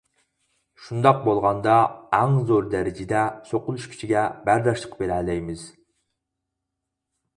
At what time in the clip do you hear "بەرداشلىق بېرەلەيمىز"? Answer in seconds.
4.49-5.67